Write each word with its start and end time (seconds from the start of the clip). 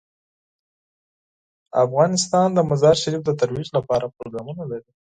افغانستان 1.85 2.47
د 2.53 2.59
مزارشریف 2.69 3.21
د 3.25 3.31
ترویج 3.39 3.67
لپاره 3.77 4.13
پروګرامونه 4.17 4.63
لري. 4.71 4.91